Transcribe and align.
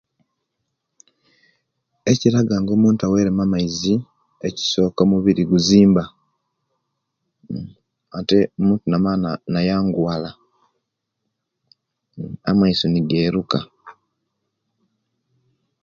Ekiraga 2.11 2.55
nga 2.59 2.71
omuntu 2.77 3.01
aweremu 3.03 3.41
amaizi 3.43 3.93
ekisoka 4.47 4.99
omubiri 5.03 5.43
guzimba 5.51 6.03
ate 8.17 8.37
omuntu 8.59 8.85
namala 8.91 9.29
nayanguwala 9.51 10.29
amaiso 12.49 12.85
nigeruka 12.89 13.59